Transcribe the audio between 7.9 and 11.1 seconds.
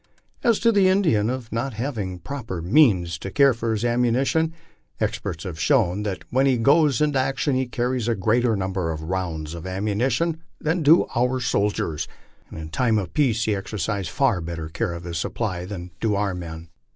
a greater number of rounds of ammunition than do